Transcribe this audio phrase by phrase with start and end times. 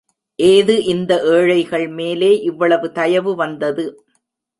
[0.39, 3.85] ஏது இந்த ஏழைகள் மேலே இவ்வளவு தயவு வந்தது!